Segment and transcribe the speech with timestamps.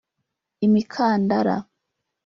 [0.65, 1.55] imikandara